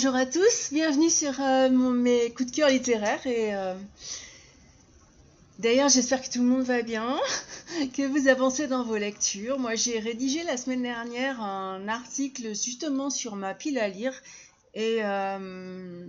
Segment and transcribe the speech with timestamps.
[0.00, 3.74] Bonjour à tous, bienvenue sur euh, mes coups de cœur littéraires et euh,
[5.58, 7.18] d'ailleurs j'espère que tout le monde va bien,
[7.96, 9.58] que vous avancez dans vos lectures.
[9.58, 14.14] Moi j'ai rédigé la semaine dernière un article justement sur ma pile à lire
[14.74, 16.06] et, euh,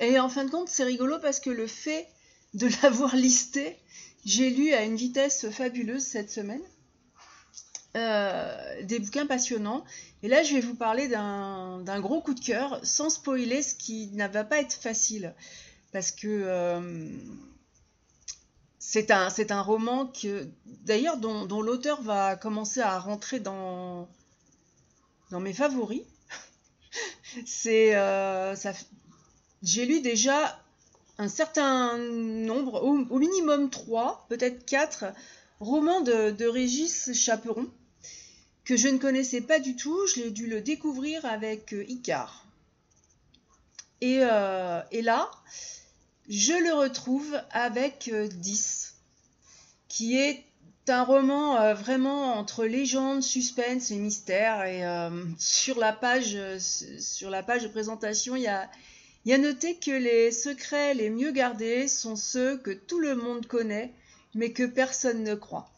[0.00, 2.08] et en fin de compte c'est rigolo parce que le fait
[2.54, 3.76] de l'avoir listé,
[4.24, 6.62] j'ai lu à une vitesse fabuleuse cette semaine.
[7.94, 9.84] Euh, des bouquins passionnants.
[10.22, 14.08] Et là, je vais vous parler d'un gros coup de cœur, sans spoiler, ce qui
[14.14, 15.34] ne va pas être facile.
[15.92, 17.10] Parce que euh,
[18.78, 20.10] c'est un, roman
[20.64, 24.08] d'ailleurs, dont, l'auteur va commencer à rentrer dans,
[25.30, 26.02] mes favoris.
[27.66, 28.54] Euh,
[29.62, 30.60] j'ai lu déjà
[31.16, 35.06] un certain nombre, au, minimum trois, peut-être quatre,
[35.60, 37.70] romans de Régis Chaperon
[38.64, 39.98] que je ne connaissais pas du tout.
[40.08, 42.46] Je l'ai dû le découvrir avec euh, Icar.
[44.00, 45.30] Et, euh, et là,
[46.28, 48.94] je le retrouve avec euh, 10,
[49.88, 50.44] qui est
[50.88, 54.64] un roman euh, vraiment entre légende, suspense et mystère.
[54.64, 58.68] Et euh, sur, la page, euh, sur la page de présentation, il y a,
[59.24, 63.46] y a noté que les secrets les mieux gardés sont ceux que tout le monde
[63.46, 63.92] connaît,
[64.34, 65.71] mais que personne ne croit.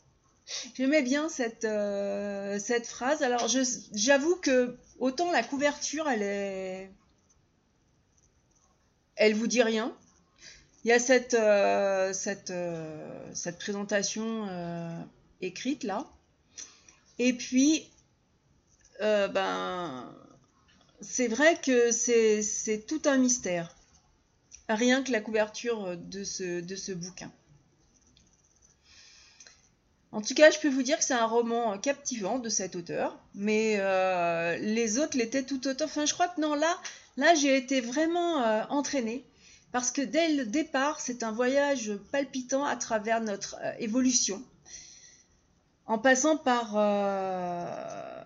[0.75, 3.23] J'aimais bien cette, euh, cette phrase.
[3.23, 3.47] Alors,
[3.93, 6.91] j'avoue que autant la couverture, elle est.
[9.17, 9.97] Elle vous dit rien.
[10.85, 14.49] Il y a cette, euh, cette, euh, cette présentation
[15.41, 16.07] écrite là.
[17.19, 17.89] Et puis,
[19.01, 20.15] ben,
[21.01, 23.75] c'est vrai que c'est c'est tout un mystère.
[24.69, 27.31] Rien que la couverture de ce, de ce bouquin.
[30.15, 33.19] En tout cas, je peux vous dire que c'est un roman captivant de cet auteur,
[33.35, 35.87] mais euh, les autres l'étaient tout autant.
[35.87, 36.73] Enfin, je crois que non, là,
[37.17, 39.25] là j'ai été vraiment euh, entraînée,
[39.73, 44.41] parce que dès le départ, c'est un voyage palpitant à travers notre euh, évolution,
[45.87, 48.23] en passant par euh,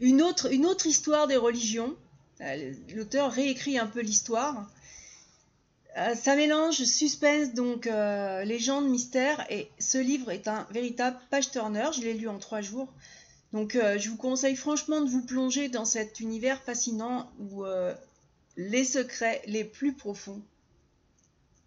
[0.00, 1.96] une, autre, histoire des religions.
[2.42, 4.68] Euh, L'auteur réécrit un peu l'histoire.
[5.98, 11.90] Euh, ça mélange suspense, donc euh, légende, mystère, et ce livre est un véritable page-turner.
[11.92, 12.92] Je l'ai lu en trois jours.
[13.52, 17.64] Donc euh, je vous conseille franchement de vous plonger dans cet univers fascinant où
[18.56, 20.42] les secrets les plus profonds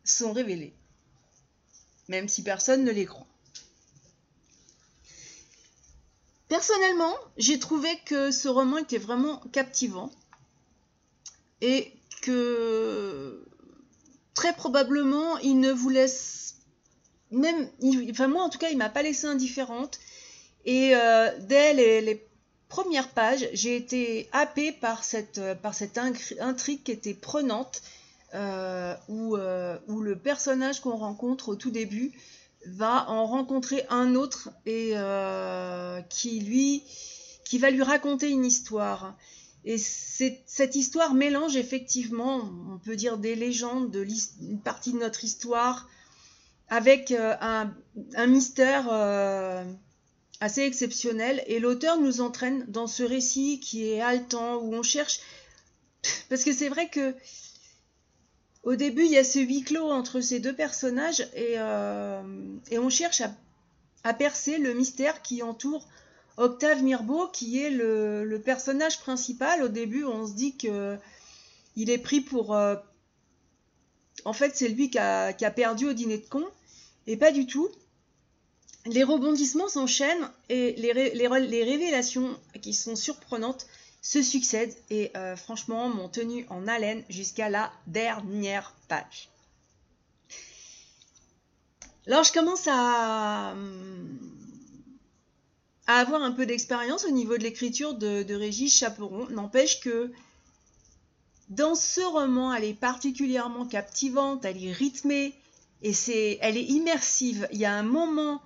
[0.04, 0.74] sont révélés,
[2.08, 3.28] même si personne ne les croit.
[6.48, 10.12] Personnellement, j'ai trouvé que ce roman était vraiment captivant
[11.62, 13.51] et que
[14.34, 16.42] très probablement, il ne vous laisse
[17.32, 17.70] même,
[18.10, 20.00] enfin moi en tout cas, il m'a pas laissé indifférente.
[20.66, 22.28] Et euh, dès les,
[22.70, 25.56] premières pages, j'ai été happée par cette, euh,
[26.40, 27.82] intrigue qui était prenante,
[28.34, 29.36] euh, où,
[29.88, 32.14] où le personnage qu'on rencontre au tout début
[32.66, 34.94] va en rencontrer un autre et
[36.10, 36.84] qui lui,
[37.44, 39.16] qui va lui raconter une histoire.
[39.64, 43.96] Et cette histoire mélange effectivement, on peut dire, des légendes,
[44.42, 45.88] une partie de notre histoire,
[46.70, 49.64] avec euh, un, mystère euh,
[50.40, 51.44] assez exceptionnel.
[51.48, 55.20] Et l'auteur nous entraîne dans ce récit qui est haletant, où on cherche...
[56.30, 57.14] Parce que c'est vrai que
[58.64, 62.22] au début, il y a ce huis clos entre ces deux personnages et, euh,
[62.72, 63.24] on cherche
[64.04, 65.88] à percer le mystère qui entoure
[66.42, 69.64] Octave Mirbeau, qui est le, personnage principal.
[69.64, 70.98] Au début, on se dit que
[71.76, 72.56] il est pris pour.
[72.56, 72.76] euh,
[74.26, 76.46] en fait, c'est lui qui a, perdu au dîner de con,
[77.08, 77.70] et pas du tout.
[78.86, 83.68] Les rebondissements s'enchaînent et les, ré- les ré- les révélations qui sont surprenantes
[84.02, 89.30] se succèdent et euh, franchement m'ont tenu en haleine jusqu'à la dernière page.
[92.08, 93.54] Alors je commence à,
[96.00, 99.28] avoir un peu d'expérience au niveau de l'écriture de, Régis Chaperon.
[99.30, 100.12] N'empêche que
[101.50, 105.34] dans ce roman, elle est particulièrement captivante, elle est rythmée
[105.82, 107.48] et c'est, elle est immersive.
[107.52, 108.42] Il y a un moment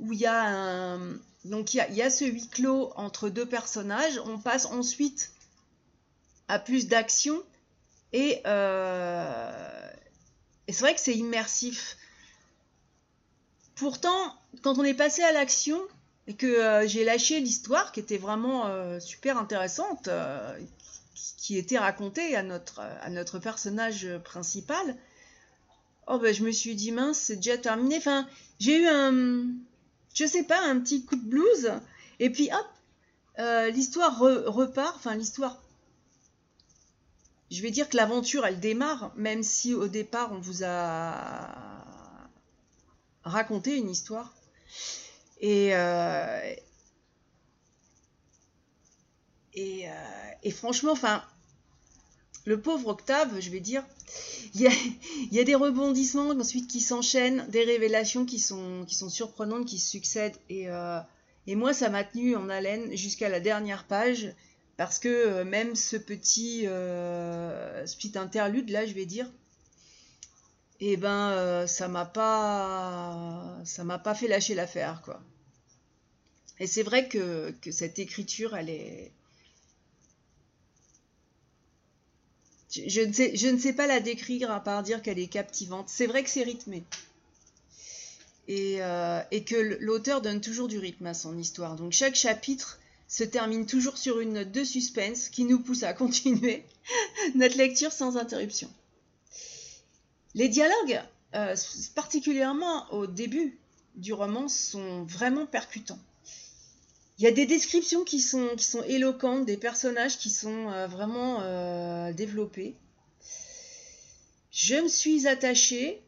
[0.00, 0.98] où il y a
[1.44, 4.20] donc il y a, ce huis clos entre deux personnages.
[4.26, 5.32] On passe ensuite
[6.48, 7.42] à plus d'action
[8.12, 9.90] et, euh,
[10.66, 11.96] et c'est vrai que c'est immersif.
[13.74, 15.80] Pourtant, quand on est passé à l'action
[16.30, 20.56] et que euh, j'ai lâché l'histoire qui était vraiment euh, super intéressante, euh,
[21.36, 24.96] qui était racontée à notre, à notre personnage principal,
[26.06, 27.96] oh ben je me suis dit mince, c'est déjà terminé.
[27.96, 28.28] Enfin,
[28.60, 29.44] j'ai eu un,
[30.14, 31.72] je sais pas, un petit coup de blues
[32.20, 35.60] Et puis hop, l'histoire repart, enfin l'histoire
[37.50, 41.48] je vais dire que l'aventure, elle démarre, même si au départ, on vous a
[43.24, 44.32] raconté une histoire.
[45.40, 46.54] Et, euh,
[49.56, 51.22] euh, et, franchement, enfin,
[52.44, 53.84] le pauvre Octave, je vais dire,
[54.54, 54.70] il
[55.32, 60.36] y a, des rebondissements ensuite qui s'enchaînent, des révélations qui sont, surprenantes, qui succèdent.
[60.48, 61.00] Et, euh,
[61.46, 64.34] et moi, ça m'a tenu en haleine jusqu'à la dernière page.
[64.76, 69.30] Parce que même ce petit, euh, petit interlude, là, je vais dire,
[70.80, 75.20] eh ben, euh, ça m'a pas, ça m'a pas fait lâcher l'affaire, quoi.
[76.58, 79.12] Et c'est vrai que, cette écriture, elle est,
[82.70, 85.88] je, ne sais, je ne sais pas la décrire à part dire qu'elle est captivante.
[85.88, 86.84] C'est vrai que c'est rythmé.
[88.48, 88.80] Et,
[89.30, 91.76] et que l'auteur donne toujours du rythme à son histoire.
[91.76, 92.78] Donc chaque chapitre
[93.10, 96.64] se termine toujours sur une note de suspense qui nous pousse à continuer
[97.34, 98.70] notre lecture sans interruption.
[100.34, 101.02] Les dialogues,
[101.34, 101.56] euh,
[101.94, 103.58] particulièrement au début
[103.96, 105.98] du roman, sont vraiment percutants.
[107.18, 108.56] Il y a des descriptions qui sont,
[108.86, 112.76] éloquentes, des personnages qui sont euh, vraiment euh, développés.
[114.52, 116.00] Je me suis attachée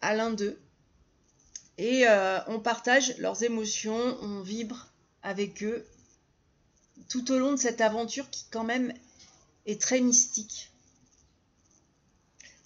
[0.00, 0.58] à l'un d'eux
[1.76, 2.04] et
[2.46, 4.86] on partage leurs émotions, on vibre
[5.22, 5.84] avec eux
[7.08, 8.92] tout au long de cette aventure qui quand même
[9.66, 10.73] est très mystique.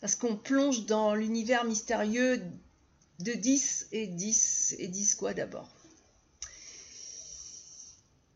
[0.01, 2.43] Parce qu'on plonge dans l'univers mystérieux
[3.19, 5.69] de 10 et 10 et 10 quoi d'abord.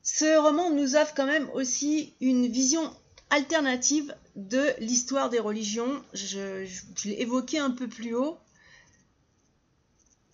[0.02, 2.92] Ce roman nous offre quand même aussi une vision
[3.30, 6.04] alternative de l'histoire des religions.
[6.12, 6.66] Je,
[7.04, 8.38] l'ai évoqué un peu plus haut.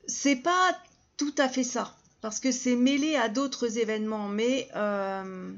[0.07, 0.77] C'est pas
[1.17, 4.29] tout à fait ça parce que c'est mêlé à d'autres événements.
[4.29, 5.53] Mais euh,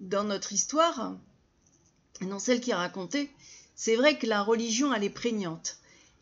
[0.00, 1.16] dans notre histoire,
[2.20, 3.30] dans celle qui est racontée,
[3.74, 5.78] c'est vrai que la religion, elle est prégnante.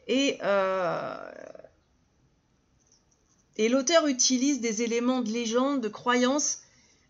[0.07, 1.17] Et, euh,
[3.57, 6.61] et l'auteur utilise des éléments de légende, de croyance,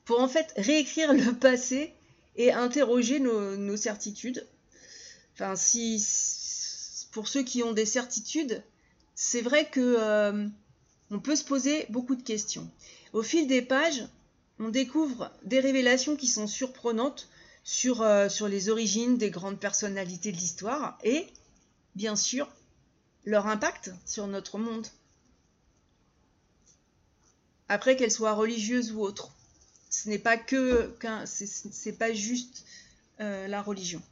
[0.04, 1.92] pour en fait réécrire le passé
[2.36, 4.46] et interroger nos, certitudes.
[5.34, 6.04] Enfin, si,
[7.12, 8.62] pour ceux qui ont des certitudes,
[9.14, 10.48] c'est vrai que euh,
[11.10, 12.68] on peut se poser beaucoup de questions.
[13.12, 14.04] Au fil des pages,
[14.58, 17.28] on découvre des révélations qui sont surprenantes
[17.64, 21.26] sur, euh, sur les origines des grandes personnalités de l'histoire et,
[21.94, 22.48] bien sûr,
[23.24, 24.86] leur impact sur notre monde.
[27.68, 29.30] Après qu'elles soient religieuses ou autres.
[29.90, 32.64] Ce n'est pas que, c'est pas juste
[33.20, 34.02] euh, la religion.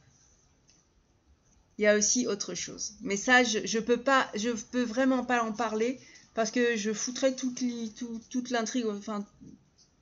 [1.77, 2.93] Il y a aussi autre chose.
[3.01, 5.99] Mais ça, je, je peux vraiment pas en parler
[6.35, 9.25] parce que je foutrais toute l'intrigue, enfin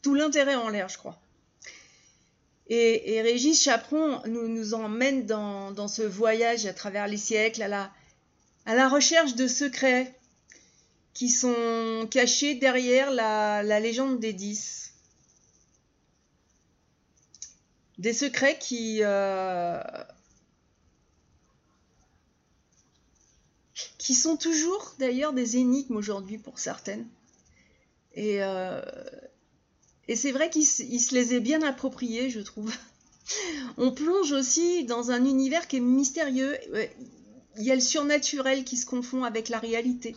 [0.01, 1.19] tout l'intérêt en l'air, je crois.
[2.69, 7.89] Et, Régis Chaperon nous, emmène dans, ce voyage à travers les siècles, à
[8.65, 10.13] la, recherche de secrets
[11.13, 14.93] qui sont cachés derrière la, légende des dix.
[17.97, 19.81] Des secrets qui, euh,
[23.97, 27.07] qui sont toujours d'ailleurs des énigmes aujourd'hui pour certaines.
[28.13, 28.81] Et, euh,
[30.07, 32.73] et c'est vrai qu'il se les est bien appropriés, je trouve.
[33.77, 36.57] On plonge aussi dans un univers qui est mystérieux.
[37.57, 40.15] Il y a le surnaturel qui se confond avec la réalité.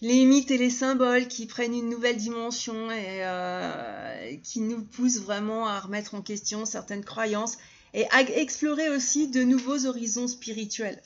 [0.00, 5.18] Les mythes et les symboles qui prennent une nouvelle dimension et euh, qui nous poussent
[5.18, 7.58] vraiment à remettre en question certaines croyances
[7.94, 11.02] et à explorer aussi de nouveaux horizons spirituels.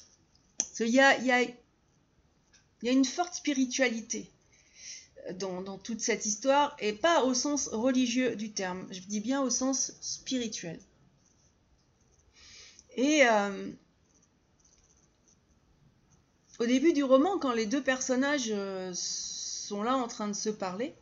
[0.81, 1.43] Il y a,
[2.83, 4.29] une forte spiritualité
[5.35, 9.51] dans, toute cette histoire, et pas au sens religieux du terme, je dis bien au
[9.51, 10.79] sens spirituel.
[12.97, 13.71] Et euh,
[16.59, 20.51] au début du roman, quand les deux personnages euh, sont là en train de se
[20.51, 20.95] parler,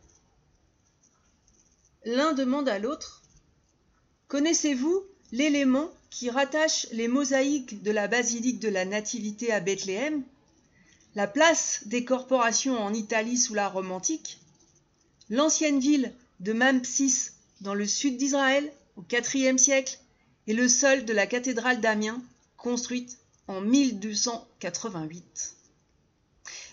[2.05, 3.21] l'un demande à l'autre
[4.31, 10.23] Connaissez-vous l'élément qui rattache les mosaïques de la basilique de la Nativité à Bethléem,
[11.15, 14.39] la place des corporations en Italie sous la Rome antique,
[15.29, 19.99] l'ancienne ville de Mampsis dans le sud d'Israël au IVe siècle
[20.47, 22.21] et le sol de la cathédrale d'Amiens
[22.57, 25.55] construite en 1288.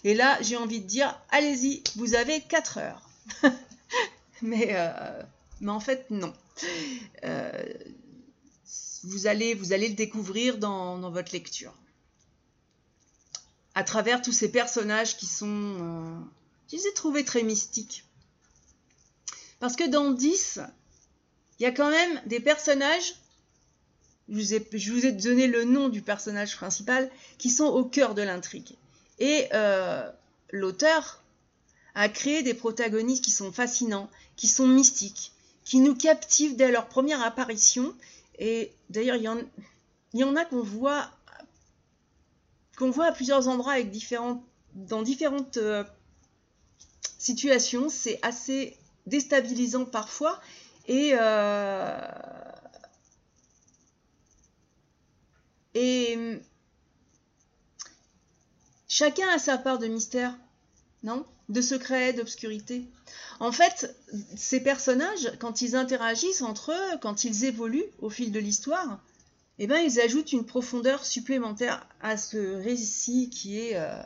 [0.04, 3.08] Et là, j'ai envie de dire, allez-y, vous avez 4 heures.
[4.42, 5.22] mais, euh,
[5.60, 6.32] mais en fait, non.
[7.24, 7.50] Euh,
[9.04, 11.74] vous allez, vous allez le découvrir dans, votre lecture.
[13.78, 16.18] À travers tous ces personnages qui sont, euh,
[16.68, 18.04] je les ai trouvés très mystiques.
[19.60, 20.58] Parce que dans 10,
[21.58, 23.14] il y a quand même des personnages,
[24.28, 27.08] je vous, ai, donné le nom du personnage principal,
[27.38, 28.74] qui sont au cœur de l'intrigue.
[29.20, 30.10] Et euh,
[30.50, 31.22] l'auteur
[31.94, 35.30] a créé des protagonistes qui sont fascinants, qui sont mystiques,
[35.64, 37.94] qui nous captivent dès leur première apparition.
[38.40, 41.12] Et d'ailleurs, il y en a qu'on voit,
[42.78, 43.74] qu'on voit à plusieurs endroits
[44.74, 45.84] dans différentes euh,
[47.18, 47.88] situations.
[47.88, 50.40] C'est assez déstabilisant parfois.
[50.86, 51.98] Et, euh,
[55.74, 56.40] et
[58.86, 60.34] chacun a sa part de mystère,
[61.02, 61.26] non?
[61.48, 62.86] De secret, d'obscurité.
[63.40, 63.96] En fait,
[64.36, 69.00] ces personnages, quand ils interagissent entre eux, quand ils évoluent au fil de l'histoire,
[69.58, 74.02] eh ben, ils ajoutent une profondeur supplémentaire à ce récit qui est euh,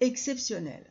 [0.00, 0.84] exceptionnel.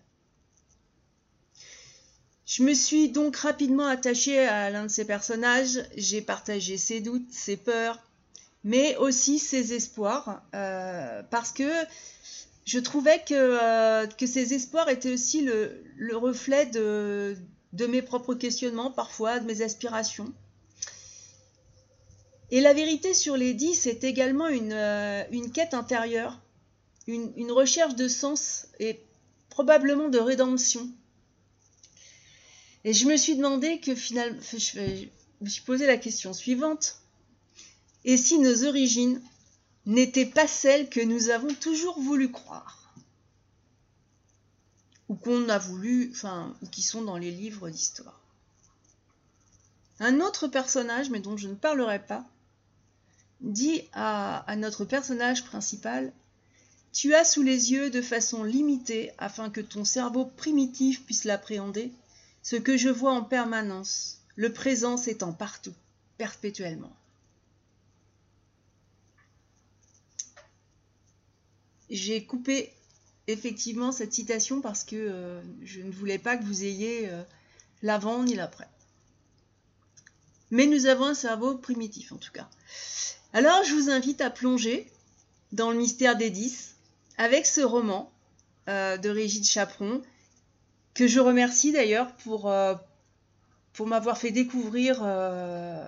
[2.45, 7.31] Je me suis donc rapidement attachée à l'un de ces personnages, j'ai partagé ses doutes,
[7.31, 7.99] ses peurs,
[8.63, 11.71] mais aussi ses espoirs, euh, parce que
[12.65, 17.35] je trouvais que, euh, que ces espoirs étaient aussi le, le reflet de,
[17.87, 20.33] mes propres questionnements, parfois de mes aspirations.
[22.51, 26.39] Et la vérité sur les dix, c'est également une, euh, une, quête intérieure,
[27.07, 28.99] une, une recherche de sens et
[29.49, 30.89] probablement de rédemption.
[32.83, 35.07] Et je me suis demandé que finalement, je
[35.41, 36.99] me suis posé la question suivante.
[38.05, 39.21] Et si nos origines
[39.85, 42.93] n'étaient pas celles que nous avons toujours voulu croire?
[45.09, 48.21] Ou qu'on a voulu, enfin, ou qui sont dans les livres d'histoire
[49.99, 52.25] Un autre personnage, mais dont je ne parlerai pas,
[53.41, 56.11] dit à, notre personnage principal
[56.91, 61.91] Tu as sous les yeux de façon limitée, afin que ton cerveau primitif puisse l'appréhender,
[62.41, 65.73] ce que je vois en permanence, le présent s'étend partout,
[66.17, 66.95] perpétuellement.
[71.89, 72.71] J'ai coupé
[73.27, 77.23] effectivement cette citation parce que euh, je ne voulais pas que vous ayez euh,
[77.81, 78.67] l'avant ni l'après.
[80.51, 82.49] Mais nous avons un cerveau primitif en tout cas.
[83.31, 84.87] Alors je vous invite à plonger
[85.51, 86.75] dans le mystère des dix
[87.19, 88.11] avec ce roman
[88.67, 90.01] euh, de Régine Chaperon
[90.95, 92.73] que je remercie d'ailleurs pour, euh,
[93.85, 95.79] m'avoir fait découvrir euh,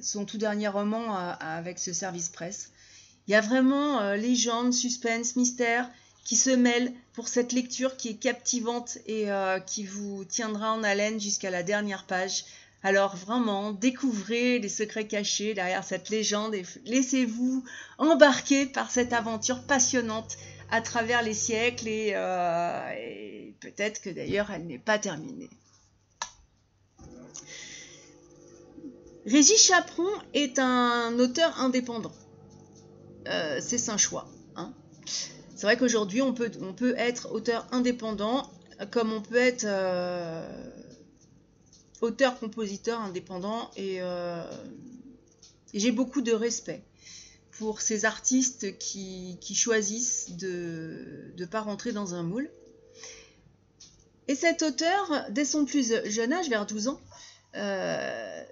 [0.00, 2.70] son tout dernier roman avec ce service presse.
[3.26, 5.90] Il y a vraiment légende, suspense, mystère
[6.24, 9.26] qui se mêlent pour cette lecture qui est captivante et
[9.66, 12.44] qui vous tiendra en haleine jusqu'à la dernière page.
[12.82, 17.64] Alors vraiment, découvrez les secrets cachés derrière cette légende et laissez-vous
[17.98, 20.36] embarquer par cette aventure passionnante
[20.70, 25.50] à travers les siècles et, euh, et peut-être que d'ailleurs elle n'est pas terminée.
[29.26, 32.12] Régis Chaperon est un auteur indépendant.
[33.26, 34.28] Euh, c'est un choix.
[34.56, 34.72] Hein.
[35.04, 38.50] C'est vrai qu'aujourd'hui on peut, on peut être auteur indépendant
[38.92, 40.48] comme on peut être euh,
[42.00, 44.44] auteur-compositeur indépendant et, euh,
[45.74, 46.82] et j'ai beaucoup de respect
[47.58, 52.48] pour ces artistes qui, choisissent de ne pas rentrer dans un moule.
[54.28, 57.00] Et cet auteur, dès son plus jeune âge, vers 12 ans,
[57.56, 58.44] euh,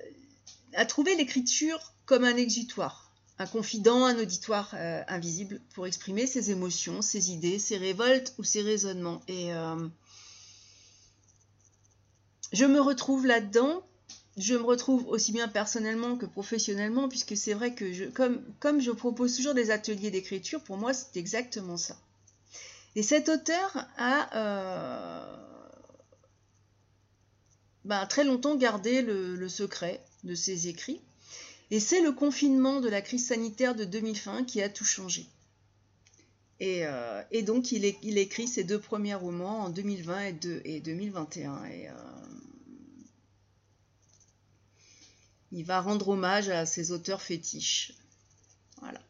[0.74, 6.50] a trouvé l'écriture comme un exutoire, un confident, un auditoire euh, invisible pour exprimer ses
[6.50, 9.20] émotions, ses idées, ses révoltes ou ses raisonnements.
[9.28, 9.50] Et
[12.56, 13.82] je me retrouve là-dedans
[14.36, 18.10] je me retrouve aussi bien personnellement que professionnellement, puisque c'est vrai que
[18.60, 21.96] comme, je propose toujours des ateliers d'écriture, pour moi c'est exactement ça.
[22.96, 25.36] Et cet auteur a euh,
[27.84, 31.00] ben, très longtemps gardé le, secret de ses écrits,
[31.70, 35.26] et c'est le confinement de la crise sanitaire de 2020 qui a tout changé.
[36.60, 37.84] Et, euh, donc il,
[38.18, 41.64] écrit ses deux premiers romans en 2020 et, de, et 2021.
[41.66, 41.92] Et, euh,
[45.52, 47.92] il va rendre hommage à ses auteurs fétiches.
[48.80, 49.00] Voilà.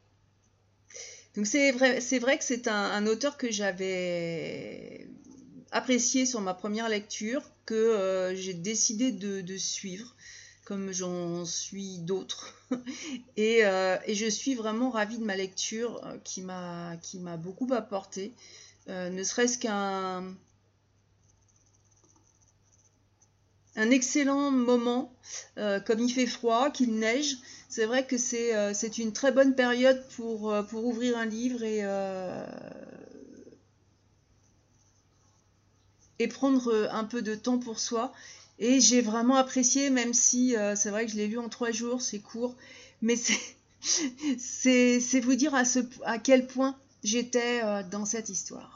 [1.35, 5.07] Donc c'est vrai, que c'est un, auteur que j'avais
[5.71, 10.17] apprécié sur ma première lecture, que euh, j'ai décidé de, suivre,
[10.65, 12.55] comme j'en suis d'autres.
[13.37, 16.97] et, euh, et, je suis vraiment ravie de ma lecture euh, qui m'a,
[17.37, 18.33] beaucoup apporté,
[18.89, 20.25] ne serait-ce qu'un
[23.77, 25.13] un excellent moment,
[25.59, 27.37] euh, comme il fait froid, qu'il neige.
[27.69, 31.63] C'est vrai que c'est euh, une très bonne période pour, euh, pour ouvrir un livre
[31.63, 31.83] et,
[36.19, 38.13] et prendre un peu de temps pour soi.
[38.59, 42.01] Et j'ai vraiment apprécié, même si c'est vrai que je l'ai lu en trois jours,
[42.01, 42.57] c'est court,
[43.03, 48.76] mais c'est vous dire à, ce, à quel point j'étais dans cette histoire.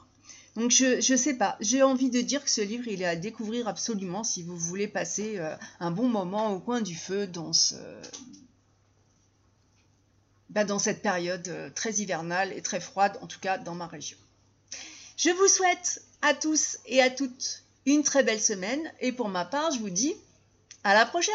[0.57, 3.17] Donc je ne sais pas, j'ai envie de dire que ce livre, il est à
[3.17, 7.53] découvrir absolument si vous voulez passer euh, un bon moment au coin du feu dans,
[7.53, 7.77] ce,
[10.49, 14.19] bah, dans cette période très hivernale et très froide, en tout cas dans ma région.
[15.17, 18.81] Je vous souhaite à tous et à toutes une très belle semaine.
[19.01, 20.15] Et pour ma part, je vous dis
[20.85, 21.35] à la prochaine